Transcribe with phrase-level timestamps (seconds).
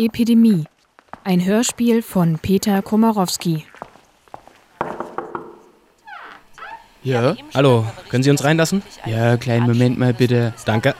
[0.00, 0.64] Epidemie.
[1.24, 3.64] Ein Hörspiel von Peter Komarowski.
[7.02, 7.34] Ja?
[7.52, 8.82] Hallo, können Sie uns reinlassen?
[9.06, 10.54] Ja, kleinen Moment mal bitte.
[10.66, 10.94] Danke.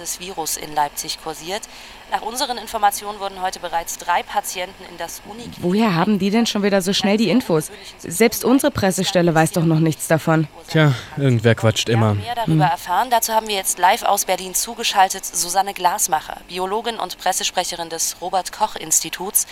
[0.00, 1.62] Unbekanntes Virus in Leipzig kursiert.
[2.10, 5.48] Nach unseren Informationen wurden heute bereits drei Patienten in das Uni.
[5.58, 7.70] Woher haben die denn schon wieder so schnell die Infos?
[7.98, 10.48] Selbst unsere Pressestelle weiß doch noch nichts davon.
[10.68, 12.14] Tja, irgendwer quatscht immer.
[12.14, 13.10] Mehr darüber erfahren.
[13.10, 18.50] Dazu haben wir jetzt live aus Berlin zugeschaltet Susanne Glasmacher, Biologin und Pressesprecherin des Robert
[18.52, 19.46] Koch Instituts.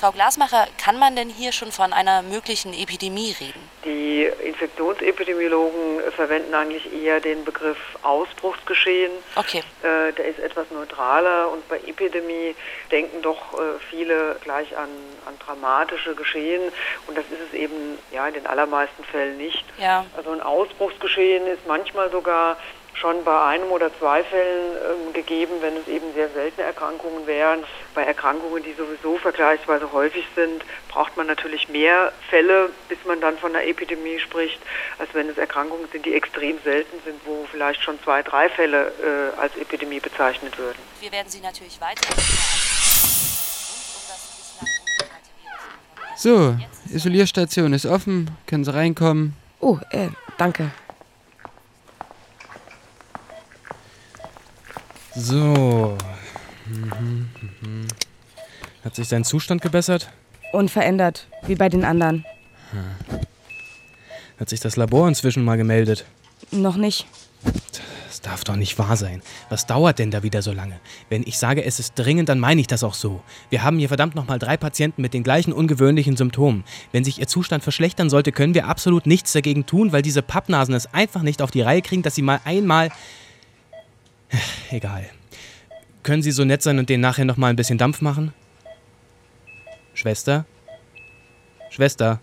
[0.00, 3.68] Frau Glasmacher, kann man denn hier schon von einer möglichen Epidemie reden?
[3.84, 9.12] Die Infektionsepidemiologen verwenden eigentlich eher den Begriff Ausbruchsgeschehen.
[9.36, 9.62] Okay.
[9.82, 12.54] Äh, der ist etwas neutraler und bei Epidemie
[12.90, 14.88] denken doch äh, viele gleich an,
[15.26, 16.72] an dramatische Geschehen
[17.06, 19.64] und das ist es eben ja in den allermeisten Fällen nicht.
[19.78, 20.06] Ja.
[20.16, 22.56] Also ein Ausbruchsgeschehen ist manchmal sogar
[23.00, 27.64] schon bei einem oder zwei Fällen ähm, gegeben, wenn es eben sehr seltene Erkrankungen wären.
[27.94, 33.38] Bei Erkrankungen, die sowieso vergleichsweise häufig sind, braucht man natürlich mehr Fälle, bis man dann
[33.38, 34.60] von einer Epidemie spricht,
[34.98, 38.92] als wenn es Erkrankungen sind, die extrem selten sind, wo vielleicht schon zwei, drei Fälle
[39.02, 40.78] äh, als Epidemie bezeichnet würden.
[41.00, 42.06] Wir werden Sie natürlich weiter.
[46.16, 46.54] So,
[46.92, 49.34] Isolierstation ist offen, können Sie reinkommen.
[49.58, 50.70] Oh, äh, danke.
[55.14, 55.96] So.
[56.66, 57.28] Mhm,
[57.62, 57.88] mhm.
[58.84, 60.10] Hat sich sein Zustand gebessert?
[60.52, 62.24] Unverändert, wie bei den anderen.
[64.38, 66.04] Hat sich das Labor inzwischen mal gemeldet?
[66.50, 67.06] Noch nicht.
[68.06, 69.22] Das darf doch nicht wahr sein.
[69.48, 70.78] Was dauert denn da wieder so lange?
[71.08, 73.22] Wenn ich sage, es ist dringend, dann meine ich das auch so.
[73.50, 76.64] Wir haben hier verdammt nochmal drei Patienten mit den gleichen ungewöhnlichen Symptomen.
[76.92, 80.74] Wenn sich ihr Zustand verschlechtern sollte, können wir absolut nichts dagegen tun, weil diese Pappnasen
[80.74, 82.90] es einfach nicht auf die Reihe kriegen, dass sie mal einmal.
[84.70, 85.08] Egal.
[86.02, 88.32] Können Sie so nett sein und denen nachher nochmal ein bisschen Dampf machen?
[89.94, 90.46] Schwester?
[91.70, 92.20] Schwester?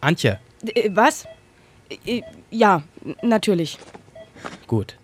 [0.00, 0.38] Antje?
[0.74, 1.26] Äh, was?
[2.06, 2.82] Äh, ja,
[3.22, 3.78] natürlich.
[4.66, 4.96] Gut.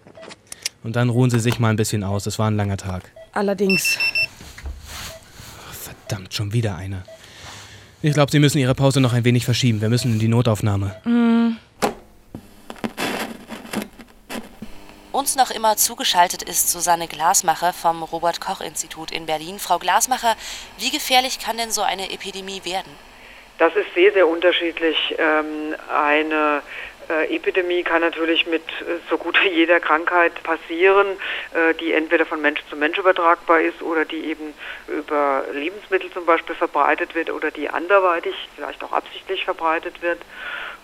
[0.84, 2.26] Und dann ruhen Sie sich mal ein bisschen aus.
[2.26, 3.10] Es war ein langer Tag.
[3.32, 3.98] Allerdings.
[5.72, 7.02] Verdammt, schon wieder eine.
[8.02, 9.80] Ich glaube, Sie müssen Ihre Pause noch ein wenig verschieben.
[9.80, 10.94] Wir müssen in die Notaufnahme.
[11.02, 11.35] Hm,
[15.26, 19.58] Uns noch immer zugeschaltet ist Susanne Glasmacher vom Robert Koch Institut in Berlin.
[19.58, 20.36] Frau Glasmacher,
[20.78, 22.96] wie gefährlich kann denn so eine Epidemie werden?
[23.58, 25.16] Das ist sehr, sehr unterschiedlich.
[25.18, 26.62] Ähm, eine
[27.08, 31.08] äh, Epidemie kann natürlich mit äh, so gut wie jeder Krankheit passieren,
[31.54, 34.54] äh, die entweder von Mensch zu Mensch übertragbar ist oder die eben
[34.86, 40.20] über Lebensmittel zum Beispiel verbreitet wird oder die anderweitig, vielleicht auch absichtlich verbreitet wird.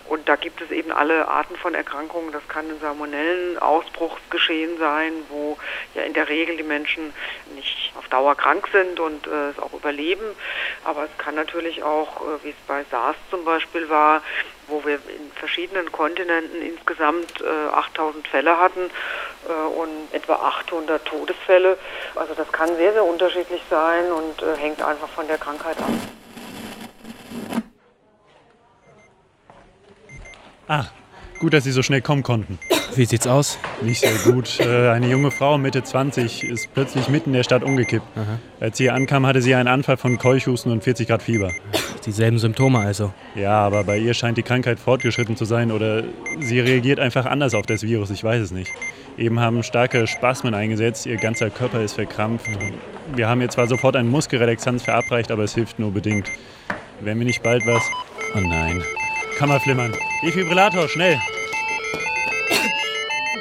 [0.07, 2.31] Und da gibt es eben alle Arten von Erkrankungen.
[2.31, 5.57] Das kann ein salmonellen Ausbruchsgeschehen sein, wo
[5.95, 7.13] ja in der Regel die Menschen
[7.55, 10.25] nicht auf Dauer krank sind und äh, es auch überleben.
[10.83, 14.21] Aber es kann natürlich auch, äh, wie es bei SARS zum Beispiel war,
[14.67, 18.89] wo wir in verschiedenen Kontinenten insgesamt äh, 8000 Fälle hatten
[19.47, 21.77] äh, und etwa 800 Todesfälle.
[22.15, 25.89] Also das kann sehr, sehr unterschiedlich sein und äh, hängt einfach von der Krankheit ab.
[30.67, 30.85] Ah,
[31.39, 32.59] gut, dass Sie so schnell kommen konnten.
[32.95, 33.57] Wie sieht's aus?
[33.81, 34.59] Nicht sehr gut.
[34.59, 38.05] Äh, Eine junge Frau, Mitte 20, ist plötzlich mitten in der Stadt umgekippt.
[38.59, 41.51] Als sie hier ankam, hatte sie einen Anfall von Keuchhusten und 40 Grad Fieber.
[42.05, 43.11] Dieselben Symptome also.
[43.33, 46.03] Ja, aber bei ihr scheint die Krankheit fortgeschritten zu sein oder
[46.39, 48.71] sie reagiert einfach anders auf das Virus, ich weiß es nicht.
[49.17, 52.47] Eben haben starke Spasmen eingesetzt, ihr ganzer Körper ist verkrampft.
[53.15, 56.29] Wir haben ihr zwar sofort eine Muskelrelaxanz verabreicht, aber es hilft nur bedingt.
[56.99, 57.83] Wenn wir nicht bald was...
[58.35, 58.83] Oh nein.
[59.37, 59.95] Kammerflimmern.
[60.21, 61.19] Defibrillator, schnell.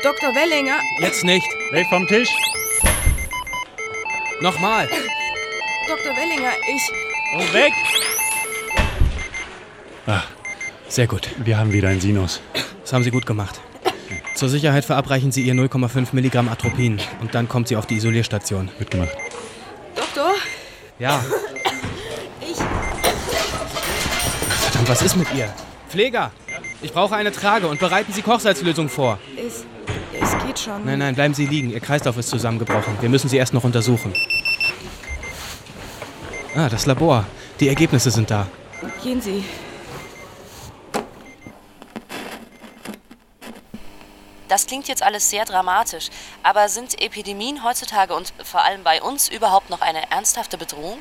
[0.03, 0.35] Dr.
[0.35, 0.81] Wellinger.
[0.99, 1.47] Jetzt nicht.
[1.71, 2.31] Weg vom Tisch.
[4.41, 4.89] Nochmal.
[5.87, 6.17] Dr.
[6.17, 7.39] Wellinger, ich.
[7.39, 7.73] Und weg.
[10.07, 10.23] Ah,
[10.89, 11.29] sehr gut.
[11.39, 12.41] Wir haben wieder einen Sinus.
[12.81, 13.61] Das haben Sie gut gemacht.
[14.35, 18.71] Zur Sicherheit verabreichen Sie ihr 0,5 Milligramm Atropin und dann kommt sie auf die Isolierstation.
[18.79, 19.17] Wird gemacht.
[19.95, 20.35] Doktor?
[20.99, 21.25] Ja.
[22.41, 22.57] Ich.
[24.63, 25.53] Verdammt, was ist mit ihr?
[25.93, 26.31] Pfleger!
[26.81, 29.19] Ich brauche eine Trage und bereiten Sie Kochsalzlösung vor.
[29.37, 29.67] Es.
[30.19, 30.87] Es geht schon.
[30.87, 31.69] Nein, nein, bleiben Sie liegen.
[31.69, 32.97] Ihr Kreislauf ist zusammengebrochen.
[33.03, 34.15] Wir müssen Sie erst noch untersuchen.
[36.57, 37.27] Ah, das Labor.
[37.61, 38.47] Die Ergebnisse sind da.
[39.03, 39.45] Gehen Sie.
[44.49, 46.09] Das klingt jetzt alles sehr dramatisch,
[46.43, 50.99] aber sind Epidemien heutzutage und vor allem bei uns überhaupt noch eine ernsthafte Bedrohung?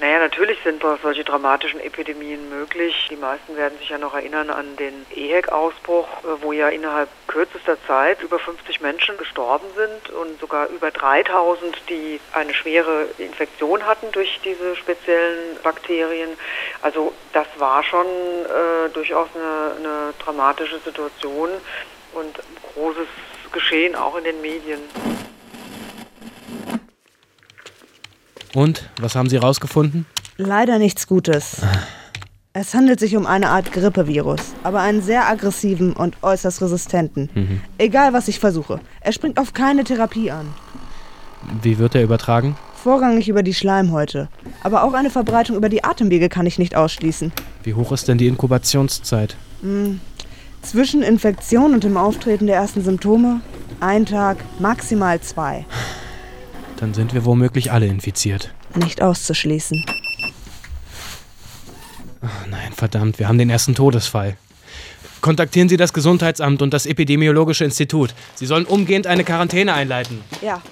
[0.00, 3.08] Naja, natürlich sind solche dramatischen Epidemien möglich.
[3.10, 7.76] Die meisten werden sich ja noch erinnern an den EHEC-Ausbruch, äh, wo ja innerhalb kürzester
[7.84, 14.12] Zeit über 50 Menschen gestorben sind und sogar über 3000, die eine schwere Infektion hatten
[14.12, 16.30] durch diese speziellen Bakterien.
[16.80, 21.50] Also das war schon äh, durchaus eine, eine dramatische Situation
[22.14, 22.38] und
[22.74, 23.08] großes
[23.50, 24.80] Geschehen auch in den Medien.
[28.54, 30.06] Und, was haben Sie rausgefunden?
[30.36, 31.62] Leider nichts Gutes.
[32.52, 37.28] Es handelt sich um eine Art Grippevirus, aber einen sehr aggressiven und äußerst resistenten.
[37.34, 37.60] Mhm.
[37.76, 40.48] Egal, was ich versuche, er springt auf keine Therapie an.
[41.62, 42.56] Wie wird er übertragen?
[42.74, 44.28] Vorrangig über die Schleimhäute.
[44.62, 47.32] Aber auch eine Verbreitung über die Atemwege kann ich nicht ausschließen.
[47.62, 49.36] Wie hoch ist denn die Inkubationszeit?
[49.62, 50.00] Hm.
[50.62, 53.40] Zwischen Infektion und dem Auftreten der ersten Symptome
[53.80, 55.64] ein Tag, maximal zwei.
[56.80, 58.54] Dann sind wir womöglich alle infiziert.
[58.74, 59.84] Nicht auszuschließen.
[62.20, 64.36] Ach nein, verdammt, wir haben den ersten Todesfall.
[65.20, 68.14] Kontaktieren Sie das Gesundheitsamt und das Epidemiologische Institut.
[68.34, 70.22] Sie sollen umgehend eine Quarantäne einleiten.
[70.42, 70.62] Ja.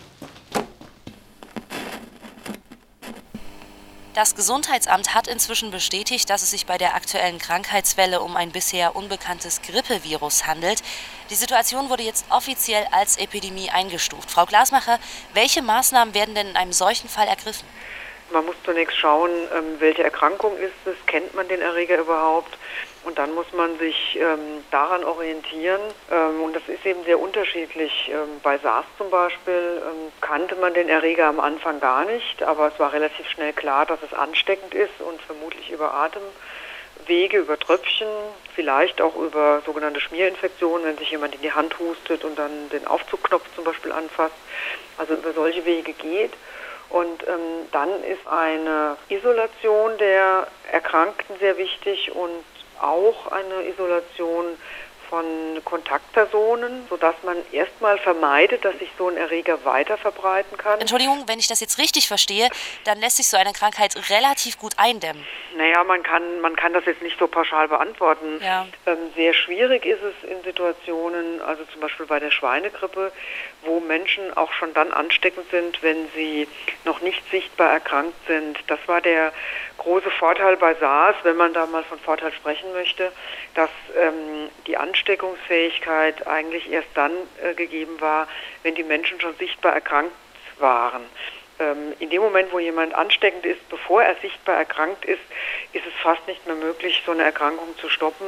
[4.16, 8.96] Das Gesundheitsamt hat inzwischen bestätigt, dass es sich bei der aktuellen Krankheitswelle um ein bisher
[8.96, 10.82] unbekanntes Grippevirus handelt.
[11.28, 14.30] Die Situation wurde jetzt offiziell als Epidemie eingestuft.
[14.30, 14.98] Frau Glasmacher,
[15.34, 17.68] welche Maßnahmen werden denn in einem solchen Fall ergriffen?
[18.32, 22.56] Man muss zunächst schauen, ähm, welche Erkrankung ist es, kennt man den Erreger überhaupt?
[23.06, 25.80] Und dann muss man sich ähm, daran orientieren.
[26.10, 28.10] Ähm, und das ist eben sehr unterschiedlich.
[28.12, 32.66] Ähm, bei SARS zum Beispiel ähm, kannte man den Erreger am Anfang gar nicht, aber
[32.66, 38.08] es war relativ schnell klar, dass es ansteckend ist und vermutlich über Atemwege, über Tröpfchen,
[38.56, 42.88] vielleicht auch über sogenannte Schmierinfektionen, wenn sich jemand in die Hand hustet und dann den
[42.88, 44.34] Aufzugknopf zum Beispiel anfasst.
[44.98, 46.32] Also über solche Wege geht.
[46.88, 52.44] Und ähm, dann ist eine Isolation der Erkrankten sehr wichtig und
[52.80, 54.56] auch eine Isolation
[55.08, 55.24] von
[55.64, 60.80] Kontaktpersonen, sodass man erstmal vermeidet, dass sich so ein Erreger weiter verbreiten kann.
[60.80, 62.48] Entschuldigung, wenn ich das jetzt richtig verstehe,
[62.84, 65.24] dann lässt sich so eine Krankheit relativ gut eindämmen.
[65.56, 68.40] Naja, man kann, man kann das jetzt nicht so pauschal beantworten.
[68.42, 68.66] Ja.
[68.86, 73.12] Ähm, sehr schwierig ist es in Situationen, also zum Beispiel bei der Schweinegrippe,
[73.62, 76.46] wo Menschen auch schon dann ansteckend sind, wenn sie
[76.84, 78.58] noch nicht sichtbar erkrankt sind.
[78.66, 79.32] Das war der
[79.86, 83.12] große Vorteil bei SARS, wenn man da mal von Vorteil sprechen möchte,
[83.54, 88.26] dass ähm, die Ansteckungsfähigkeit eigentlich erst dann äh, gegeben war,
[88.64, 90.12] wenn die Menschen schon sichtbar erkrankt
[90.58, 91.04] waren.
[91.58, 95.22] Ähm, in dem Moment, wo jemand ansteckend ist, bevor er sichtbar erkrankt ist,
[95.72, 98.26] ist es fast nicht mehr möglich, so eine Erkrankung zu stoppen.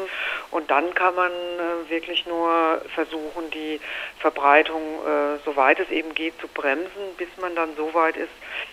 [0.50, 3.80] Und dann kann man äh, wirklich nur versuchen, die
[4.20, 8.32] Verbreitung, äh, soweit es eben geht, zu bremsen, bis man dann so weit ist,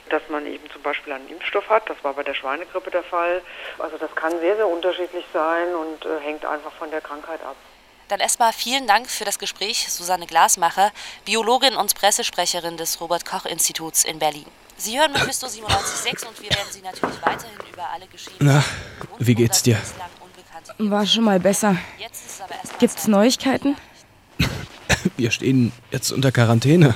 [0.10, 1.90] dass man eben zum Beispiel einen Impfstoff hat.
[1.90, 3.42] Das war bei der Schweinegrippe der Fall.
[3.80, 7.56] Also das kann sehr, sehr unterschiedlich sein und äh, hängt einfach von der Krankheit ab.
[8.07, 10.92] Dann erstmal vielen Dank für das Gespräch, Susanne Glasmacher,
[11.25, 14.46] Biologin und Pressesprecherin des Robert-Koch-Instituts in Berlin.
[14.78, 18.44] Sie hören Mephisto 97.6 und wir werden Sie natürlich weiterhin über alle Geschehnisse.
[18.44, 18.63] Na,
[19.18, 19.78] wie geht's dir?
[20.78, 21.78] War schon mal besser.
[22.80, 23.78] Gibt's Neuigkeiten?
[25.18, 26.96] Wir stehen jetzt unter Quarantäne.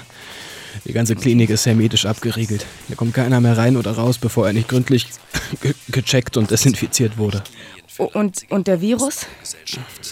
[0.85, 2.65] Die ganze Klinik ist hermetisch abgeriegelt.
[2.88, 5.07] Hier kommt keiner mehr rein oder raus, bevor er nicht gründlich
[5.61, 7.44] ge gecheckt und desinfiziert wurde.
[7.99, 9.27] Und, und der Virus?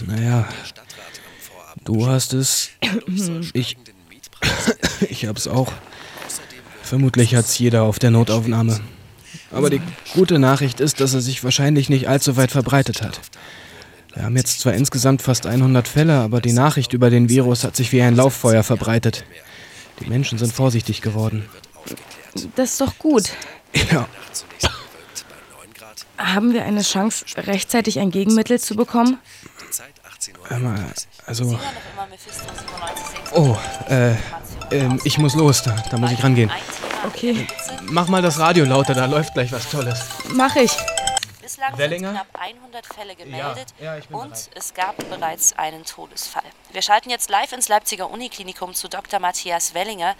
[0.05, 0.47] Naja,
[1.85, 2.69] du hast es.
[3.53, 3.77] Ich.
[5.09, 5.71] Ich hab's auch.
[6.81, 8.79] Vermutlich hat's jeder auf der Notaufnahme.
[9.51, 9.81] Aber die
[10.13, 13.21] gute Nachricht ist, dass er sich wahrscheinlich nicht allzu weit verbreitet hat.
[14.13, 17.75] Wir haben jetzt zwar insgesamt fast 100 Fälle, aber die Nachricht über den Virus hat
[17.75, 19.23] sich wie ein Lauffeuer verbreitet.
[19.99, 21.45] Die Menschen sind vorsichtig geworden.
[22.55, 23.29] Das ist doch gut.
[23.91, 24.07] Ja.
[26.33, 29.17] Haben wir eine Chance, rechtzeitig ein Gegenmittel zu bekommen?
[30.49, 30.77] Einmal,
[31.25, 31.57] also.
[33.33, 33.55] Oh,
[33.89, 34.15] äh, äh,
[35.03, 36.51] ich muss los, da, da muss ich rangehen.
[37.05, 37.47] Okay.
[37.83, 40.01] Mach mal das Radio lauter, da läuft gleich was Tolles.
[40.33, 40.71] Mach ich.
[41.71, 42.11] Bislang Wellinger?
[42.13, 44.49] sind knapp 100 Fälle gemeldet Ja, ja, ich bin und bereit.
[44.55, 46.43] es gab bereits einen Todesfall.
[46.71, 49.19] Wir schalten jetzt live ins Leipziger Uniklinikum zu Dr.
[49.19, 50.15] Matthias Wellinger.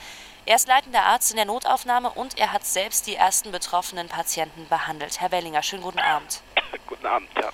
[0.45, 4.67] Er ist leitender Arzt in der Notaufnahme und er hat selbst die ersten betroffenen Patienten
[4.69, 5.19] behandelt.
[5.21, 6.41] Herr Wellinger, schönen guten Abend.
[6.87, 7.49] Guten Abend, ja.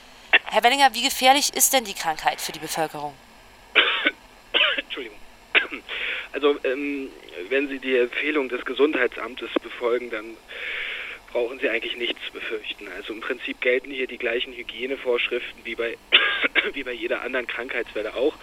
[0.46, 3.14] Herr Wellinger, wie gefährlich ist denn die Krankheit für die Bevölkerung?
[4.78, 5.18] Entschuldigung.
[6.34, 7.10] Also, ähm,
[7.50, 10.36] wenn Sie die Empfehlung des Gesundheitsamtes befolgen, dann
[11.34, 12.88] brauchen Sie eigentlich nichts zu befürchten.
[12.96, 15.98] Also im Prinzip gelten hier die gleichen Hygienevorschriften wie bei,
[16.74, 18.38] wie bei jeder anderen Krankheitswelle auch.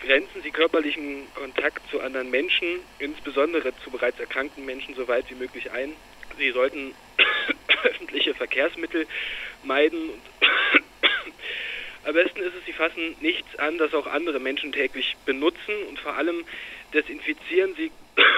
[0.00, 5.34] Grenzen Sie körperlichen Kontakt zu anderen Menschen, insbesondere zu bereits erkrankten Menschen, so weit wie
[5.34, 5.92] möglich ein.
[6.38, 6.94] Sie sollten
[7.84, 9.06] öffentliche Verkehrsmittel
[9.62, 10.10] meiden.
[12.04, 15.98] Am besten ist es, Sie fassen nichts an, das auch andere Menschen täglich benutzen und
[15.98, 16.46] vor allem
[16.94, 17.90] desinfizieren Sie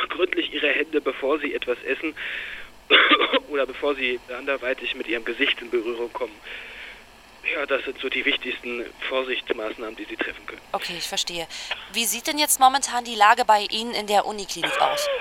[0.09, 2.17] gründlich Ihre Hände, bevor Sie etwas essen
[3.49, 6.35] oder bevor Sie anderweitig mit Ihrem Gesicht in Berührung kommen.
[7.55, 10.61] Ja, das sind so die wichtigsten Vorsichtsmaßnahmen, die Sie treffen können.
[10.73, 11.47] Okay, ich verstehe.
[11.93, 15.09] Wie sieht denn jetzt momentan die Lage bei Ihnen in der Uniklinik aus?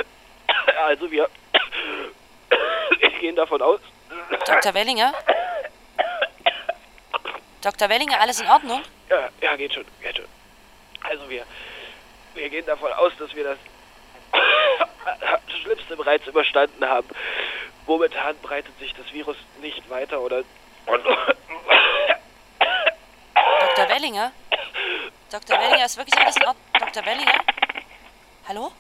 [0.82, 1.30] Also wir
[3.20, 3.82] gehen davon aus.
[4.46, 4.74] Dr.
[4.74, 5.14] Wellinger?
[7.62, 7.90] Dr.
[7.90, 8.82] Wellinger, alles in Ordnung?
[9.10, 10.26] Ja, ja, geht schon, geht schon.
[11.02, 11.44] Also wir,
[12.34, 13.58] wir gehen davon aus, dass wir das
[15.62, 17.08] Schlimmste bereits überstanden haben.
[17.90, 20.44] Momentan breitet sich das Virus nicht weiter oder.
[23.76, 23.90] Dr.
[23.90, 24.32] Wellinger?
[25.32, 25.60] Dr.
[25.60, 26.64] Wellinger, ist wirklich alles in Ordnung?
[26.80, 27.04] Dr.
[27.04, 27.44] Wellinger?
[28.48, 28.72] Hallo?